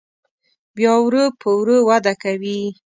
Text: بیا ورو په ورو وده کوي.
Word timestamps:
بیا 0.75 0.93
ورو 1.03 1.23
په 1.39 1.49
ورو 1.59 1.77
وده 1.89 2.13
کوي. 2.23 2.61